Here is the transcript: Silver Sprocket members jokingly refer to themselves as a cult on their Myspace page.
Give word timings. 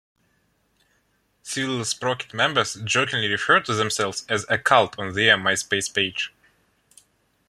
Silver 1.43 1.85
Sprocket 1.85 2.33
members 2.33 2.73
jokingly 2.73 3.27
refer 3.27 3.59
to 3.59 3.75
themselves 3.75 4.25
as 4.27 4.47
a 4.49 4.57
cult 4.57 4.97
on 4.97 5.13
their 5.13 5.37
Myspace 5.37 5.93
page. 5.93 6.33